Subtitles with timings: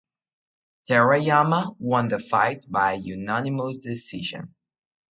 [0.89, 4.55] Terayama won the fight by unanimous decision.